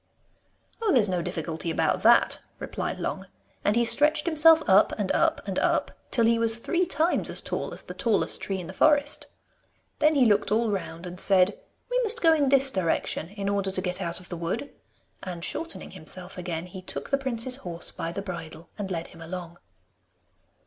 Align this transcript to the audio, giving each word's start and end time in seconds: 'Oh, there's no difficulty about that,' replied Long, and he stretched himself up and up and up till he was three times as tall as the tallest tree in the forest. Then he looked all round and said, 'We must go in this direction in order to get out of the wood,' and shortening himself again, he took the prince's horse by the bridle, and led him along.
'Oh, 0.81 0.91
there's 0.91 1.07
no 1.07 1.21
difficulty 1.21 1.69
about 1.69 2.01
that,' 2.01 2.39
replied 2.57 2.97
Long, 2.97 3.27
and 3.63 3.75
he 3.75 3.85
stretched 3.85 4.25
himself 4.25 4.67
up 4.67 4.91
and 4.99 5.11
up 5.11 5.47
and 5.47 5.59
up 5.59 5.91
till 6.09 6.25
he 6.25 6.39
was 6.39 6.57
three 6.57 6.87
times 6.87 7.29
as 7.29 7.39
tall 7.39 7.71
as 7.71 7.83
the 7.83 7.93
tallest 7.93 8.41
tree 8.41 8.59
in 8.59 8.65
the 8.65 8.73
forest. 8.73 9.27
Then 9.99 10.15
he 10.15 10.25
looked 10.25 10.51
all 10.51 10.71
round 10.71 11.05
and 11.05 11.19
said, 11.19 11.55
'We 11.91 11.99
must 12.01 12.19
go 12.19 12.33
in 12.33 12.49
this 12.49 12.71
direction 12.71 13.29
in 13.29 13.47
order 13.47 13.69
to 13.69 13.79
get 13.79 14.01
out 14.01 14.19
of 14.19 14.29
the 14.29 14.37
wood,' 14.37 14.73
and 15.21 15.45
shortening 15.45 15.91
himself 15.91 16.35
again, 16.35 16.65
he 16.65 16.81
took 16.81 17.11
the 17.11 17.17
prince's 17.19 17.57
horse 17.57 17.91
by 17.91 18.11
the 18.11 18.23
bridle, 18.23 18.69
and 18.79 18.89
led 18.89 19.09
him 19.09 19.21
along. 19.21 19.59